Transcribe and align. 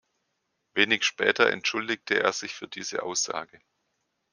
Wenig 0.73 1.03
später 1.03 1.51
entschuldigte 1.51 2.19
er 2.19 2.33
sich 2.33 2.55
für 2.55 2.67
diese 2.67 3.03
Aussage. 3.03 3.61